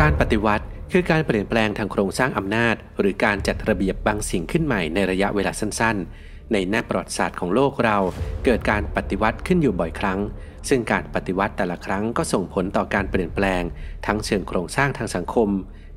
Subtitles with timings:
[0.00, 7.98] การปฏิวัติคือการเปลี่ยนแปลงทางโครงสร้างอำนาจ หรือการจัดระเบียบบางสิ่งขึ้นใหม่ในระยะเวลาสั้นๆ ในหน้าประวัติศาสตร์ของโลกเรา
[8.44, 10.20] เกิดการปฏิวัติขึ้นอยู่บ่อยครั้ง
[10.68, 13.62] ซึ่งการปฏิวัติแต่ละครั้งก็ส่งผลต่อการเปลี่ยนแปลง
[14.06, 15.48] ทั้งเชิงโครงสร้างทางสังคม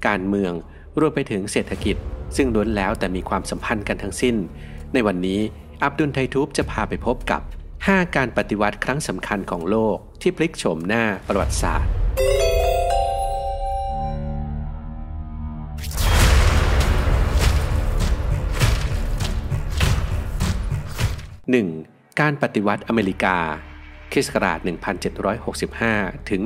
[0.07, 0.53] การเมือง
[0.99, 1.95] รวมไปถึงเศรษฐกิจ
[2.35, 4.35] ซึ่งล้วนแล้วแต่มีความสัมพันธ์กันทั้งสิ้น
[4.93, 5.39] ในวันนี้
[5.83, 7.41] อับดุลไททูบจะพาไปพบกับ
[7.79, 11.93] 5 การปฏิวัติครั้งสำคัญของโลกที่พลิกโฉมหน้าประวัติศาสตร์
[21.51, 22.21] 1.
[22.21, 23.37] การปฏิวัติอเมริกา
[24.11, 24.59] คริสต์ศักราช
[25.43, 26.41] 1765 ถึง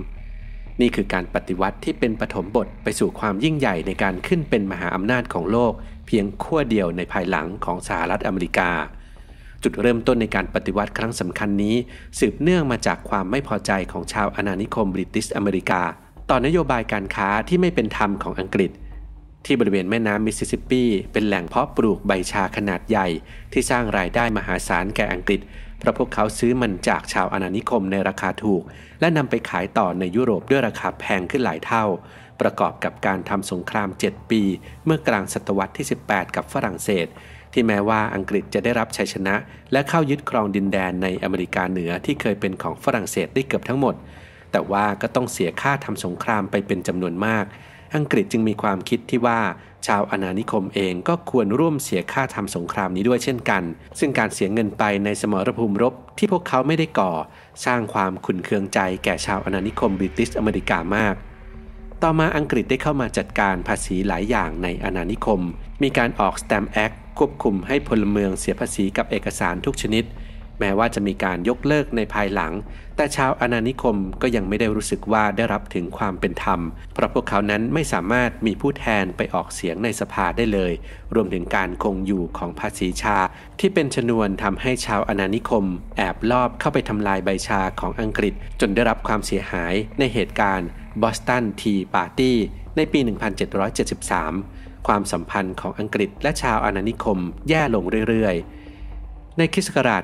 [0.00, 5.72] 1783 นี่คือการปฏิวัติที่เป็นปฐมบทไปสู่ความยิ่งใหญ่ในการขึ้นเป็นมหาอำนาจของโลก
[6.06, 8.70] เพียงขั้วเดียวในภายหลังของสหรัฐอเมริกา
[9.62, 11.76] จุดเริ่มต้นในการปฏิวัติครั้งสำคัญนี้
[12.18, 15.82] สืบเนื่องมาจากความไม่พอใจของชาวอาณานิคมบริติชอเมริกา
[16.30, 18.70] ต่อนโยบายการค้าที่ไม่เป็นธรรมของอังกฤษ
[19.44, 23.08] ที่บริเวณแม่น้ำมิสซิสซิปปี เป็นแหล่งเพาะปลูกใบชาขนาดใหญ่
[23.52, 25.40] ที่สร้างรายได้มหาศาลแก่อังกฤษ
[25.78, 28.62] เพราะพวกเขาซื้อมันจากชาวอาณานิคมในราคาถูก
[29.00, 31.84] และนำไปขายต่อในยุโรปด้วยราคาแพงขึ้นหลายเท่า
[32.40, 34.42] ประกอบกับการทำสงคราม 7 ปี
[34.84, 37.06] เมื่อกลางศตวรรษที่ 18 กับฝรั่งเศส
[37.52, 39.34] ที่แม้ว่าอังกฤษจะได้รับชัยชนะ
[39.72, 43.94] และเข้ายึดครองดินแดนในอเมริกาเหนือที่เคยเป็นของฝรั่งเศสได้เกือบทั้งหมด
[44.52, 47.44] แต่ว่าก็ต้องเสียค่าทำสงครามไปเป็นจำนวนมาก
[47.94, 49.40] อังกฤษจึงมีความคิดที่ว่า
[49.86, 53.62] ชาวอาณานิคมเองก็ควรร่วมเสียค่าทำสงครามนี้ด้วยเช่นกัน
[53.98, 57.12] ซึ่งการเสียเงินไปในสมรภูมิรบที่พวกเขาไม่ได้ก่อ
[57.64, 61.14] สร้างความขุนเคืองใจแก่ชาวอาณานิคมบริติชอเมริกามาก
[62.02, 65.40] ต่อมาอังกฤษได้เข้ามาจัดการภาษีหลายอย่างในอาณานิคม
[65.82, 70.04] มีการออกสแตมป์แอคควบคุมให้พลเมืองเสียภาษีกับเอกสารทุกชนิด
[70.62, 72.52] แม้ว่าจะมีการยกเลิกในภายหลัง
[72.96, 76.60] แต่ชาวอาณานิคมก็ยังไม่ได้รู้สึกว่าได้รับถึงความเป็นธรรม
[76.94, 80.72] เพราะพวกเขานั้นไม่สามารถมีผู้แทนไปออกเสียงในสภาได้เลย
[81.14, 83.18] รวมถึงการคงอยู่ของภาษีชา
[83.60, 85.64] ที่เป็นชนวนทำให้ชาวอาณานิคม
[85.96, 90.68] แอบลอบเข้าไปทำลายใบชาของอังกฤษ จนได้รับความเสียหายในเหตุการณ์
[91.02, 92.36] บอสตันทีปาร์ตี้
[92.76, 93.00] ในปี
[93.72, 98.61] 1773 ความสัมพันธ์ของอังกฤษและชาวอาณานิคมแย่ลงเรื่อยๆ
[99.38, 100.02] ในคริสต์ศักราช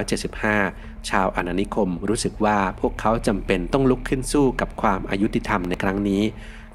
[0.00, 6.22] 1775 ชาวอาณานิคมรู้สึกว่าพวกเขาจำเป็นต้องลุกขึ้นสู้กับความอายุติธรรมในครั้งนี้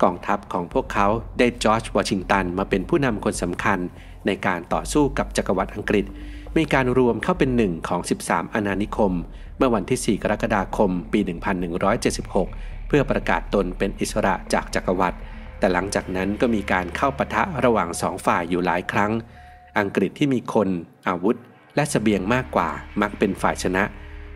[0.04, 1.08] กองทัพของพวกเขา
[1.40, 3.80] ได้จอร์จวอชิงตันมาเป็นผู้นำคนสำคัญ
[4.26, 6.06] ในการต่อสู้กับจักรวรรดิอังกฤษ
[6.58, 9.14] มีการรวมเข้าเป็นหนึ่งของ 13อาณานิคม
[9.58, 11.20] เมื่อวันที่ 4 กรกฎาคม ปี
[11.84, 15.18] 1176 เพื่อประกาศตนเป็นอิสระจากจักรวรรดิ
[15.60, 19.12] แต่หลังจากนั้นก็มีการเข้าปะทะระหว่างสองฝ่ายอยู่หลายครั้ง
[19.80, 20.68] อังกฤษที่มีคน
[21.08, 21.38] อาวุธ
[21.78, 22.70] และสเสบียงมากกว่า
[23.02, 23.84] มักเป็นฝ่ายชนะ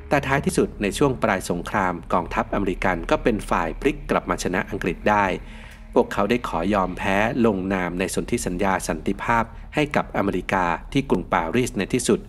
[0.10, 5.26] แต่ท้ายที่สุดในช่วงปลายสงครามกองทัพอเมริกันก็เป็นฝ่ายพลิกกลับมาชนะอังกฤษได้
[5.94, 9.44] พวกเขาได้ขอยอมแพ้ลงนามในสนธิสัญญาสันติภาพ
[9.76, 12.20] ให้กับอเมริกาที่กรุงปารีสในที่สุด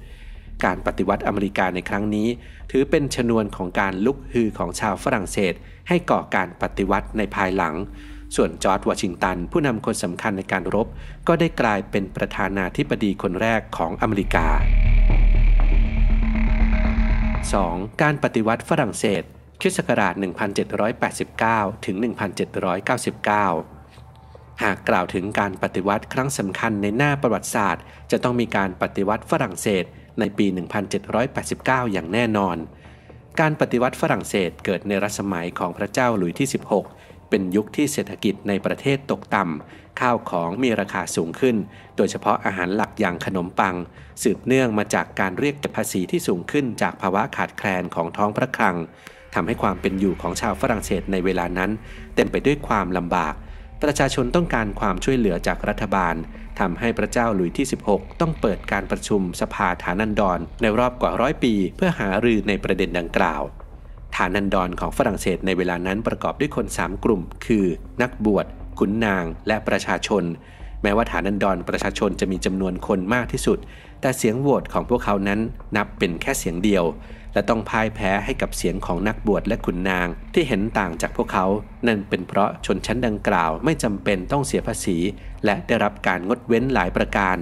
[0.65, 2.29] การปฏิวัติอเมริกาในครั้งนี้
[2.71, 5.55] ถือเป็นชนวนของการลุกฮือของชาวฝรั่งเศส
[5.89, 7.75] ให้ก่อการปฏิวัติในภายหลัง
[8.37, 10.87] ส่วนจอร์จวอชิงตัน ผู้นำคนสำคัญในการรบ
[11.29, 14.49] ก็ได้กลายเป็นประธานาธิบดีคนแรกของอเมริกา
[17.51, 18.03] 2.
[18.03, 19.23] การปฏิวัติฝรั่งเศส
[19.61, 20.15] คิสต์ศักราช
[20.79, 29.85] 1789 ถึง 1799 หากกล่าวถึงการปฏิวัติครั้งสำคัญในหน้าประวัติศาสตร์ จะต้องมีการปฏิวัติฝรั่งเศส
[30.21, 30.47] ในปี
[31.21, 32.57] 1789 อย่างแน่นอน
[33.41, 36.49] การปฏิวัติฝรั่งเศสเกิดในรัชสมัยของพระเจ้าหลุยที่
[36.83, 41.57] 16 เป็นยุคที่เศรษฐกิจในประเทศตกต่ำ ข้าวของมีราคาสูงขึ้น
[41.97, 43.75] โดยเฉพาะอาหารหลักอย่างขนมปัง
[44.23, 48.77] สืบเนื่องมาจากการเรียกเก็บภาษีที่สูงขึ้นจากภาวะขาดแคลนของท้องพระคลัง
[49.35, 51.71] ทำให้ความเป็นอยู่ของชาวฝรั่งเศสในเวลานั้น
[52.15, 53.35] เต็มไปด้วยความลำบาก
[53.83, 56.15] ประชาชนต้องการความช่วยเหลือจากรัฐบาล
[56.61, 63.43] ทำให้พระเจ้าหลุยที่ 16 ต้องเปิดการประชุมสภาฐานันดรในรอบกว่าร้อยปี เพื่อหารือในประเด็นดังกล่าว
[64.17, 67.65] ฐานันดรของฝรั่งเศสในเวลานั้นประกอบด้วยคน 3 กลุ่ม คือ
[68.03, 68.47] นักบวช
[68.79, 70.25] ขุนนาง และประชาชน
[70.83, 73.59] แม้ว่าฐานันดรประชาชนจะมีจำนวนคนมากที่สุด
[74.01, 75.41] แต่เสียงโหวตของพวกเขานั้น
[75.77, 76.85] นับเป็นแค่เสียงเดียว
[77.35, 81.47] และต้องพ่ายแพ้ให้กับเสียงของนักบวชและขุนนางที่เห็นต่างจากพวกเขา
[81.87, 84.97] นั่นเป็นเพราะชนชั้นดังกล่าวไม่จำเป็นต้องเสียภาษี
[85.45, 87.37] และได้รับการงดเว้นหลายประการ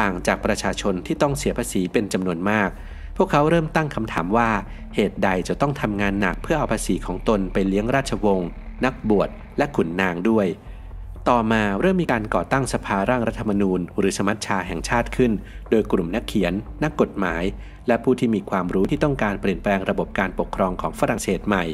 [0.00, 2.70] ต่างจากประชาชนที่ต้องเสียภาษีเป็นจำนวนมาก
[3.20, 4.50] พวกเขาเริ่มตั้งคำถามว่า
[4.94, 8.48] เหตุใดจะต้องทำงานหนักเพื่อเอาภาษีของตนไปเลี้ยงราชวงศ์
[8.84, 9.28] นักบวช
[9.58, 10.46] และขุนนางด้วย
[11.28, 15.32] ต่อมาเริ่มมีการก่อตั้งสภาร่างรัฐธรรมนูญ หรือสมัชชาแห่งชาติขึ้น
[15.70, 16.52] โดยกลุ่มนักเขียน
[16.84, 17.42] นักกฎหมาย
[17.88, 21.64] และผู้ที่มีความรู้ที่ต้องการเปลี่ยนแปลงระบบการปกครองของฝรั่งเศสใหม่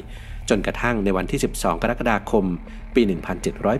[0.49, 2.45] จนกระทั่งในวันที่ 12 กรกฎาคม
[2.95, 3.03] ปี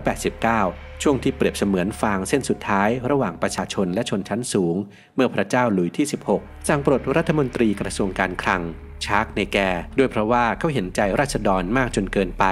[0.07, 4.75] 1789 ช่วงที่เปรียบเสมือนฟางเส้นสุดท้ายระหว่างประชาชนและชนชั้นสูง
[5.15, 6.05] เมื่อพระเจ้าหลุยที่
[6.37, 8.61] 16 สั่งปลดรัฐมนตรีกระทรวงการคลัง
[9.05, 9.57] ชาร์กในแก
[9.97, 12.45] ด้วยเพราะว่าเขาเห็นใจราษฎรมากจนเกินไป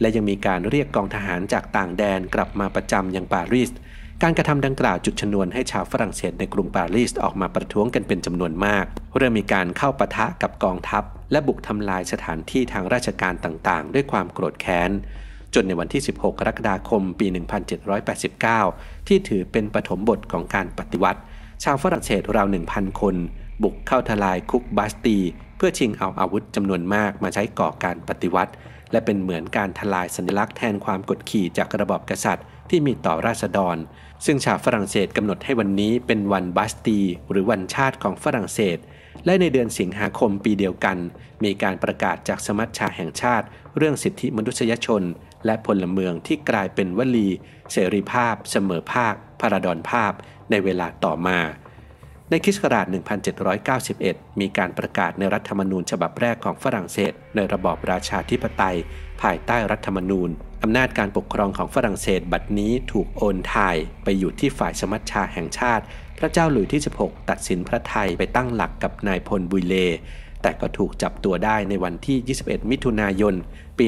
[0.00, 3.70] และยังมีการเรียกกองทหารจากต่างแดนกลับมาประจำยังปารีส
[4.22, 8.84] การกระทำดังกล่าวจุดชนวนให้ชาวฝรั่งเศสในกรุงปารีสออกมาประท้วงกันเป็นจำนวนมาก
[9.16, 14.90] เริ่มมีการเข้าปะทะกับกองทัพ และบุกทำลายสถานที่ทางราชการต่างๆ ด้วยความโกรธแค้น
[15.54, 17.26] จนในวันที่ 16 กรกฎาคม ปี
[18.36, 21.20] 1789 ที่ถือเป็นปฐมบทของการปฏิวัติ
[21.64, 23.16] ชาวฝรั่งเศสราว 1,000 คน
[23.62, 25.18] บุกเข้าทลายคุกบาสตี
[25.56, 28.52] เพื่อชิงเอาอาวุธจำนวนมากมาใช้ก่อการปฏิวัติ
[28.92, 33.76] และเป็นเหมือนการทลายสัญลักษณ์แทนความกดขี่จากระบอบกษัตริย์ ที่มีต่อราษฎร
[34.24, 37.00] ซึ่งชาวฝรั่งเศสกำหนดให้วันนี้เป็นวันบาสตี
[37.30, 38.78] หรือวันชาติของฝรั่งเศส
[39.24, 40.98] และในเดือนสิงหาคมปีเดียวกัน
[41.44, 43.46] มีการประกาศจากสมัชชาแห่งชาติ
[43.76, 45.02] เรื่องสิทธิมนุษยชน
[45.46, 47.28] และพลเมืองที่กลายเป็นวลี
[47.72, 50.12] เสรีภาพ เสมอภาคพาราดอนภาพ
[50.50, 51.38] ในเวลาต่อมา
[52.30, 52.86] ในคิสกราช
[53.62, 58.76] 1791 มีการประกาศในรัฐธรรมนูญฉบับแรกของฝรั่งเศส ในระบอบราชาธิปไตย
[59.22, 60.30] ภายใต้รัฐธรรมนูญ
[60.64, 65.84] อำนาจการปกครองของฝรั่งเศสบัดนี้ถูกโอนถ่ายไปอยู่ที่ฝ่ายสมัชชาแห่งชาติ
[66.18, 69.74] พระเจ้าหลุยที่ 16 ตัดสินพระไทยไปตั้งหลักกับนายพลบุยเล
[70.42, 73.34] แต่ก็ถูกจับตัวได้ในวันที่ 21 มิถุนายน
[73.78, 73.86] ปี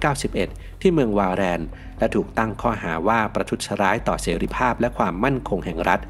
[0.00, 1.60] 1791 ที่เมืองวาแรน
[1.98, 6.00] และถูกตั้งข้อหาว่าประทุษร้ายต่อเสรีภาพและความมั่นคงแห่งรัฐ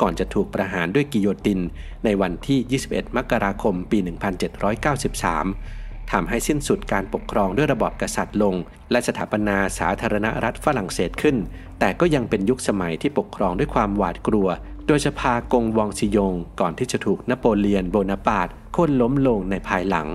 [0.00, 1.60] ก่อนจะถูกประหารด้วยกิโยติน
[2.04, 5.79] ในวันที่ 21 มกราคม ปี 1793
[6.12, 8.54] ทำให้สิ้นสุดการปกครองด้วยระบอบกษัตริย์ลง
[8.90, 11.36] และสถาปนาสาธารณรัฐฝรั่งเศสขึ้น
[11.78, 14.48] แต่ก็ยังเป็นยุคสมัยที่ปกครองด้วยความหวาดกลัว
[14.86, 20.08] โดยสภากงวองซิยง ก่อนที่จะถูกนโปเลียนโบนาปาร์ตโค่นล้มลงในภายหลัง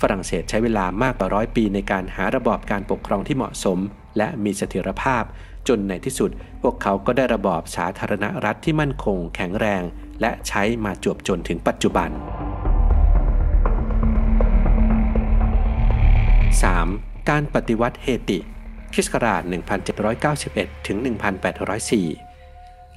[0.00, 3.78] ฝรั่งเศสใช้เวลามากกว่าร้อยปีในการหาระบอบการปกครองที่เหมาะสม
[4.18, 5.22] และมีเสถียรภาพ
[5.68, 6.30] จนในที่สุด
[6.62, 9.82] พวกเขาก็ได้ระบอบสาธารณรัฐที่มั่นคง แข็งแรง
[10.20, 12.10] และใช้มาจวบจนถึงปัจจุบัน
[16.62, 17.30] 3.
[17.30, 18.38] การปฏิวัติเฮติ
[18.92, 19.42] คริสต์ศักราช
[20.34, 21.04] 1791ถึง1804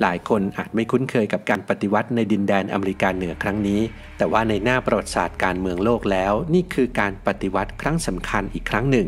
[0.01, 3.81] หลายคนอาจไม่คุ้นเคยกับการปฏิวัติในดินแดนอเมริกาเหนือครั้งนี้
[4.17, 9.07] แต่ว่าในหน้าประวัติศาสตร์การเมืองโลกแล้ว นี่คือการปฏิวัติครั้งสำคัญอีกครั้งหนึ่ง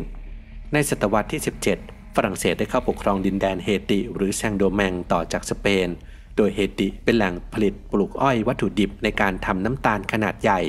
[0.72, 1.40] ในศตวรรษที่
[1.78, 5.88] 17 ฝรั่งเศสได้เข้าปกครองดินแดนเฮติ หรือแซงโดแมงต่อจากสเปน
[6.36, 10.60] โดยเฮติเป็นแหล่งผลิตปลูกอ้อยวัตถุดิบในการทำน้ำตาลขนาดใหญ่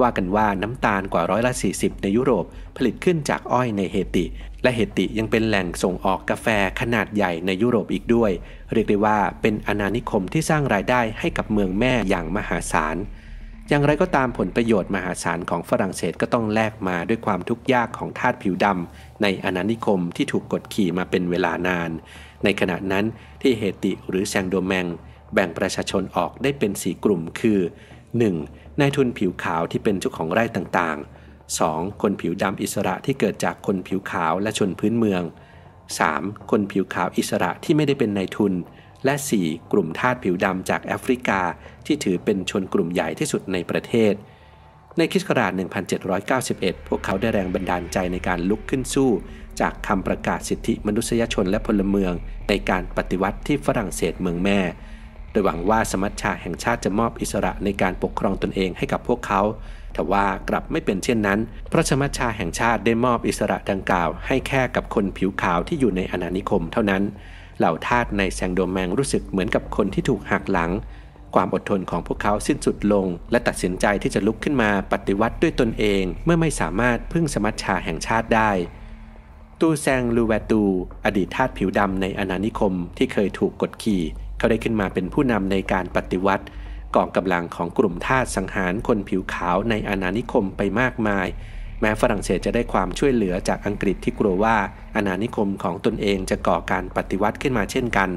[0.00, 2.44] ว่ากันว่าน้ำตาลกว่าร้อยละ 40 ในยุโรป
[2.76, 4.24] ผลิตขึ้นจากอ้อยในเฮติ
[4.62, 6.46] และเฮติยังเป็นแหล่งส่งออกกาแฟ
[6.80, 8.30] ขนาดใหญ่ในยุโรปอีกด้วย
[8.72, 12.96] เรียกได้ว่าเป็นอาณานิคมที่สร้างรายได้ให้กับเมืองแม่อย่างมหาศาล
[13.68, 21.90] อย่างไรก็ตามผลประโยชน์มหาศาลของฝรั่งเศสก็ต้องแลกมาด้วยความทุกข์ยากของทาสผิวดำในอาณานิคมที่ถูกกดขี่มาเป็นเวลานาน
[22.44, 23.04] ในขณะนั้น
[23.42, 24.86] ที่เฮติหรือแซงโดแมง
[25.34, 27.60] แบ่งประชาชนออกได้เป็นสีกลุ่มคือ
[28.24, 28.65] 1.
[28.80, 32.02] นายทุนผิวขาวที่เป็นเจ้าของไร่ต่างๆ 2.
[32.02, 35.22] คนผิวดำอิสระที่เกิดจากคนผิวขาวและชนพื้นเมือง
[35.86, 36.50] 3.
[36.50, 38.52] คนผิวขาวอิสระที่ไม่ได้เป็นนายทุน
[39.04, 39.72] และ 4.
[39.72, 41.40] กลุ่มทาสผิวดำจากแอฟริกา
[41.86, 44.12] ที่ถือเป็นชนกลุ่มใหญ่ที่สุดในประเทศ
[44.96, 45.52] ในคิสกราช
[46.14, 49.10] 1791 พวกเขาได้แรงบันดาลใจในการลุกขึ้นสู้
[49.60, 52.12] จากคำประกาศสิทธิมนุษยชนและพลเมือง
[52.48, 54.60] ในการปฏิวัติที่ฝรั่งเศสเมืองแม่
[55.36, 59.42] ดยหวังว่าสมัชชาแห่งชาติจะมอบอิสระในการปกครองตนเองให้กับพวกเขา
[59.94, 61.38] แต่ว่ากลับไม่เป็นเช่นนั้น
[61.68, 67.02] เพราะสมัชชาแห่งชาติได้มอบอิสระดังกล่าว ให้แค่กับคนผิวขาวที่อยู่ในอาณานิคมเท่านั้น
[67.58, 70.70] เหล่าทาสในแซงโดแมงรู้สึกเหมือนกับคนที่ถูกหักหลัง
[71.34, 78.50] ความอดทนของพวกเขาสิ้นสุดลง และตัดสินใจที่จะลุกขึ้นมาปฏิวัติด้วยตนเอง เมื่อไม่สามารถพึ่งสมัชชาแห่งชาติได้
[79.60, 80.62] ตูแซงลูแวตู
[81.04, 84.02] อดีตทาสผิวดำในอาณานิคมที่เคยถูกกดขี่
[84.38, 86.44] เขาได้ขึ้นมาเป็นผู้นำในการปฏิวัติ
[86.96, 91.26] กองกำลังของกลุ่มทาสสังหารคนผิวขาวในอาณานิคมไปมากมาย
[91.80, 94.56] แม้ฝรั่งเศสจะได้ความช่วยเหลือจากอังกฤษที่กลัวว่า
[94.96, 98.10] อาณานิคมของตนเองจะก่อการปฏิวัติขึ้นมาเช่นกัน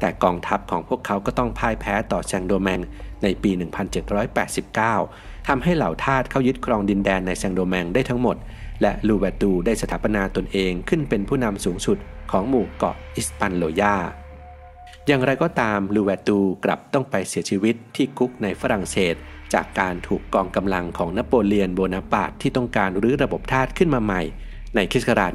[0.00, 2.80] แต่กองทัพของพวกเขาก็ต้องพ่ายแพ้ต่อแซงโดแมง
[3.22, 3.50] ในปี
[4.70, 8.36] 1789 ทำให้เหล่าทาสเข้ายึดครองดินแดนในแซงโดแมงได้ทั้งหมด
[8.82, 11.98] และลูแวร์ตูร์ได้สถาปนาตนเองขึ้นเป็นผู้นำสูงสุด
[12.30, 13.96] ของหมู่เกาะฮิสปันโยลา
[15.06, 19.14] อย่างไรก็ตามลูแวร์ตูร์กลับต้องไปเสียชีวิตที่คุกในฝรั่งเศส
[19.54, 24.22] จากการถูกกองกำลังของนโปเลียนโบนาปาร์ตที่ต้องการรื้อระบบทาสขึ้นมาใหม่
[24.74, 25.32] ในคริสต์ศักราช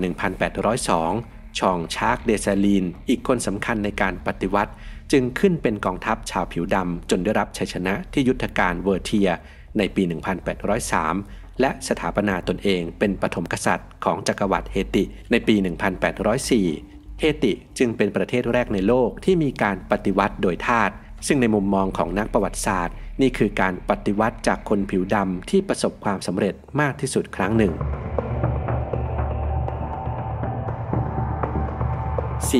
[0.78, 4.72] 1802 ฌองฌาคส์เดซาลีน อีกคนสำคัญในการปฏิวัติ
[5.12, 9.30] จึงขึ้นเป็นกองทัพชาวผิวดำจนได้รับชัยชนะที่ยุทธการแวร์ติแยร์
[9.78, 10.04] ในปี
[10.82, 15.56] 1803 และสถาปนาตนเองเป็นปฐมกษัตริย์ของจักรวรรดิเฮติในปี
[16.30, 20.92] 1804 เฮติจึงเป็นประเทศแรกในโลกที่มีการปฏิวัติโดยทาส
[21.28, 27.74] ซึ่งในมุมมองของนักประวัติศาสตร์ นี่คือการปฏิวัติจากคนผิวดำที่ประสบความสำเร็จมากที่สุดครั้งหนึ่ง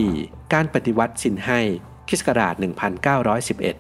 [0.02, 0.54] 4.
[0.54, 1.60] การปฏิวัติสินให้
[2.08, 2.54] คริสต์ศักราช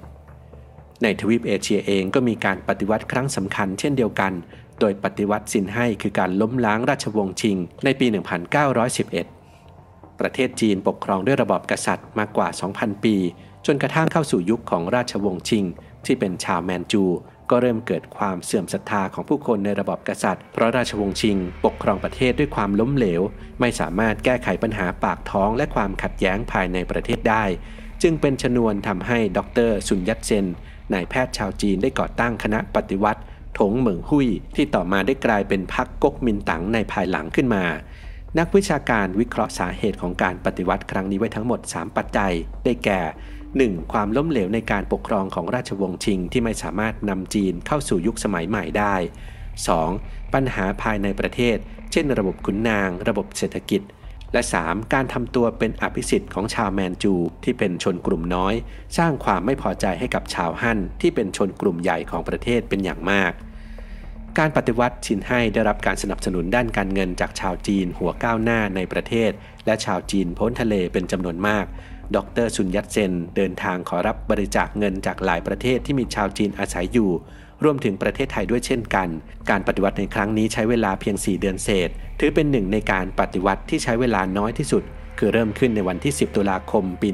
[0.10, 4.34] 1911 ในทวีปเอเชียเองก็มีการปฏิวัติครั้งสำคัญเช่นเดียวกัน
[4.80, 9.35] โดยปฏิวัติสินให้คือการล้มล้างราชวงศ์ชิง ในปี 1911
[10.20, 13.16] ประเทศจีนปกครองด้วยระบอบกษัตริย์มากกว่า 2,000 ปี
[13.66, 15.66] จนกระทั่งเข้าสู่ยุคของราชวงศ์ชิง
[16.06, 17.04] ที่เป็นชาวแมนจู
[17.50, 23.22] ก็เริ่มเกิดความเสื่อมศรัทธาของผู้คนในระบอบกษัตริย์ เพราะราชวงศ์ชิง ปกครองประเทศด้วยความล้มเหลว
[23.60, 27.44] ไม่สามารถแก้ไขปัญหาปากท้องและความขัดแย้งภายในประเทศได้
[28.02, 30.46] จึงเป็นชนวนทำให้ดรซุนยัตเซน
[30.94, 33.22] นายแพทย์ชาวจีนได้ก่อตั้งคณะปฏิวัติ
[33.60, 37.64] ถงเหมิงหุยที่ต่อมาได้กลายเป็นพรรคก๊กมินตั๋งในภายหลังขึ้นมา
[38.40, 43.02] นักวิชาการวิเคราะห์สาเหตุของการปฏิวัติครั้งนี้ไว้ทั้งหมด 3 ปัจจัย ได้แก่
[43.48, 43.92] 1.
[43.92, 48.96] ความล้มเหลวในการปกครองของราชวงศ์ชิง ที่ไม่สามารถนำจีนเข้าสู่ยุคสมัยใหม่ได้
[49.64, 50.34] 2.
[50.34, 51.58] ปัญหาภายในประเทศ
[51.92, 53.82] เช่น ระบบขุนนาง ระบบเศรษฐกิจ
[54.34, 54.94] และ 3.
[54.94, 57.14] การทำตัวเป็นอภิสิทธิ์ของชาวแมนจู
[57.44, 58.54] ที่เป็นชนกลุ่มน้อย
[58.98, 63.34] สร้างความไม่พอใจให้กับชาวฮั่นที่เป็นชนกลุ่มใหญ่ของประเทศเป็นอย่างมาก
[64.42, 69.32] การปฏิวัติชินให้ได้รับการสนับสนุนด้านการเงินจากชาวจีน หัวก้าวหน้าในประเทศ
[69.66, 71.66] และชาวจีนพ้นทะเลเป็นจำนวนมาก
[72.16, 77.12] ดรซุนยัตเซนเดินทางขอรับบริจาคเงินจากหลายประเทศที่มีชาวจีนอาศัยอยู่
[77.64, 79.10] รวมถึงประเทศไทยด้วยเช่นกัน
[79.50, 81.90] การปฏิวัติในครั้งนี้ใช้เวลาเพียง 4 เดือนเศษ
[82.20, 84.84] ถือเป็นหนึ่งในการปฏิวัติที่ใช้เวลาน้อยที่สุด
[85.18, 87.10] คือเริ่มขึ้นในวันที่ 10 ตุลาคม ปี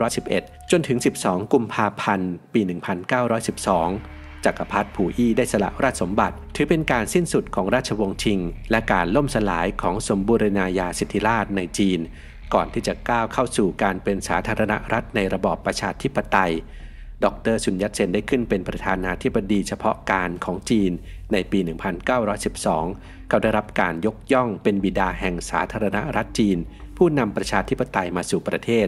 [0.00, 2.60] 1911 จนถึง 12 กุมภาพันธ์ ปี
[3.26, 8.40] 1912 จักรพรรดิผู่อี้ได้สละราชสมบัติ ถือเป็นการสิ้นสุดของราชวงศ์ชิง
[8.70, 12.00] และการล่มสลายของสมบูรณาญาสิทธิราชในจีน
[12.54, 16.52] ก่อนที่จะก้าวเข้าสู่การเป็นสาธารณรัฐในระบอบประชาธิปไตย
[17.24, 20.92] ดรซุนยัตเซนได้ขึ้นเป็นประธานาธิบดีเฉพาะการของจีน
[21.32, 21.58] ในปี
[22.44, 26.58] 1912 เขาได้รับการยกย่องเป็นบิดาแห่งสาธารณรัฐจีน
[26.96, 28.86] ผู้นำประชาธิปไตยมาสู่ประเทศ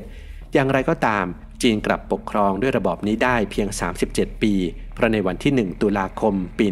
[0.53, 1.27] อย่างไรก็ตาม
[1.63, 3.69] จีนกลับปกครองด้วยระบอบนี้ได้เพียง
[4.07, 4.55] 37 ปี
[5.01, 6.67] ราะในวันที่ 1 ตุลาคม ปี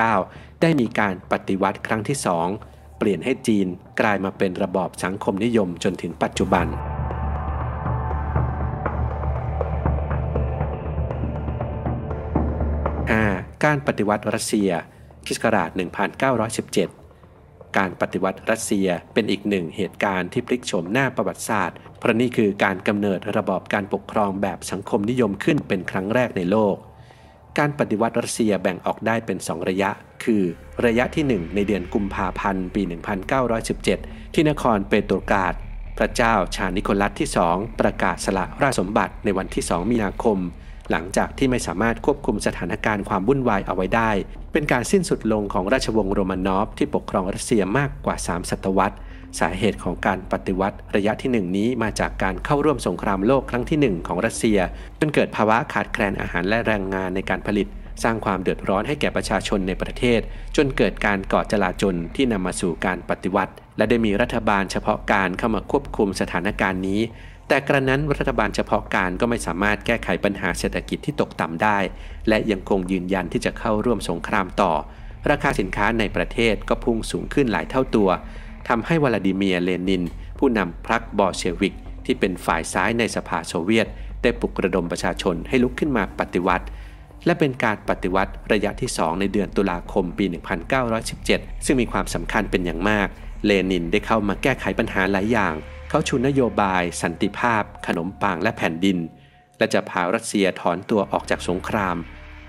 [0.00, 2.18] 1949 ได้มีการปฏิวัติครั้งที่
[2.56, 3.66] 2เปลี่ยนให้จีน
[4.00, 6.66] กลายมาเป็นระบอบสังคมนิยมจนถึงปัจจุบัน
[13.08, 13.64] 5.
[13.64, 14.70] การปฏิวัติรัสเซีย
[15.26, 17.03] คิสต์ศักราช1917
[17.76, 26.76] การปฏิวัติรัสเซียเป็นอีกหนึ่งเหตุการณ์ที่พลิกโฉมหน้าประวัติศาสตร์ เพราะนี่คือการกำเนิดระบอบการปกครองแบบสังคมนิยมขึ้นเป็นครั้งแรกในโลก
[27.58, 29.90] การปฏิวัติรัสเซียแบ่งออกได้เป็น 2 ระยะ
[30.24, 30.42] คือ
[30.86, 32.82] ระยะที่ 1 ในเดือนกุมภาพันธ์ปี
[33.58, 35.54] 1917 ที่นครเปโตรกราด
[35.98, 40.38] พระเจ้าชานิโคลัสที่ 2 ประกาศสละราชสมบัติในวันที่ 2 มีนาคม
[40.90, 44.10] หลังจากที่ไม่สามารถควบคุมสถานการณ์ความวุ่นวายเอาไว้ได้
[44.52, 48.96] เป็นการสิ้นสุดลงของราชวงศ์โรมานอฟที่ปกครองรัสเซียมากกว่า 3 ศตวรรษ
[49.40, 54.58] สาเหตุของการปฏิวัติระยะที่ 1 นี้มาจากการเข้าร่วมสงครามโลกครั้งที่ 1 ของรัสเซีย
[55.00, 57.66] จนเกิดภาวะขาดแคลนอาหารและแรงงานในการผลิต
[58.02, 60.20] สร้างความเดือดร้อนให้แก่ประชาชนในประเทศ
[60.56, 67.00] จนเกิดการก่อจลาจลที่นำมาสู่การปฏิวัติ และได้มีรัฐบาลเฉพาะการเข้ามาควบคุมสถานการณ์นี้
[67.48, 71.78] แต่กระนั้นรัฐบาลเฉพาะการก็ไม่สามารถแก้ไขปัญหาเศรษฐกิจที่ตกต่ำได้
[72.28, 74.72] และยังคงยืนยันที่จะเข้าร่วมสงครามต่อ
[75.30, 78.08] ราคาสินค้าในประเทศก็พุ่งสูงขึ้นหลายเท่าตัว
[78.68, 80.02] ทำให้วลาดิเมียร์เลนิน
[80.38, 81.74] ผู้นำพรรคบอลเชวิก
[82.04, 83.86] ที่เป็นฝ่ายซ้ายในสภาโซเวียต
[84.22, 86.66] ได้ปลุกระดมประชาชนให้ลุกขึ้นมาปฏิวัติ
[87.26, 90.24] และเป็นการปฏิวัติระยะที่ 2 ในเดือนตุลาคมปี
[90.94, 93.08] 1917 ซึ่งมีความสำคัญเป็นอย่างมาก
[93.44, 95.54] เลนินได้เข้ามาแก้ไขปัญหาหลายอย่าง
[95.94, 98.98] เขาชูนโยบาย สันติภาพ ขนมปังและแผ่นดิน
[99.58, 101.96] และจะพารัสเซียถอนตัวออกจากสงคราม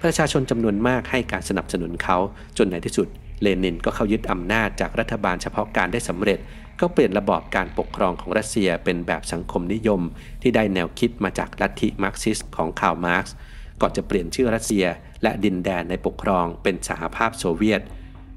[0.02, 2.18] ประชาชนจำนวนมากให้การสนับสนุนเขา
[2.58, 3.08] จนในที่สุด
[3.42, 6.40] เลนินก็เข้ายึดอำนาจจากรัฐบาลเฉพาะกาลได้สำเร็จ
[6.80, 10.02] ก็เปลี่ยนระบอบการปกครองของรัสเซียเป็นแบบสังคมนิยม
[10.42, 13.36] ที่ได้แนวคิดมาจากลัทธิมาร์กซิสต์ของคาร์ลมาร์กซ์
[13.82, 14.86] ก่อนจะเปลี่ยนชื่อรัสเซีย
[15.24, 17.82] และดินแดนในปกครองเป็นสหภาพโซเวียต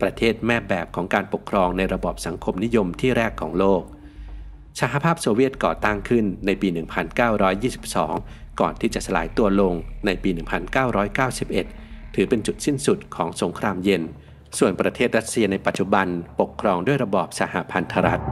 [0.03, 3.83] ประเทศแม่แบบของการปกครองในระบอบสังคมนิยมที่แรกของโลก
[4.81, 6.69] สหภาพโซเวียตก่อตั้งขึ้นในปี
[7.85, 9.75] 1922 ก่อนที่จะสลายตัวลง
[10.07, 10.31] ในปี
[11.43, 14.03] 1991 ถือเป็นจุดสิ้นสุดของสงครามเย็น
[14.59, 16.07] ส่วนประเทศรัสเซียในปัจจุบัน
[16.41, 18.23] ปกครองด้วยระบอบสหพันธรัฐ